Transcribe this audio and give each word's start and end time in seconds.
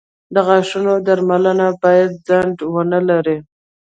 •د 0.33 0.35
غاښونو 0.47 0.93
درملنه 1.07 1.67
باید 1.83 2.11
ځنډ 2.27 2.57
ونه 2.73 2.99
لري. 3.09 3.37